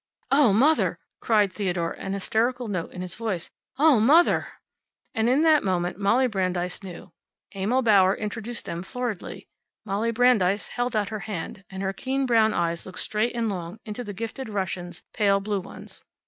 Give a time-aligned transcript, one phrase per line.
[0.31, 3.51] "Oh, Mother!" cried Theodore, an hysterical note in his voice.
[3.77, 4.47] "Oh, Mother!"
[5.13, 7.11] And in that moment Molly Brandeis knew.
[7.53, 9.47] Emil Bauer introduced them, floridly.
[9.85, 13.77] Molly Brandeis held out her hand, and her keen brown eyes looked straight and long
[13.85, 16.03] into the gifted Russian's pale blue ones.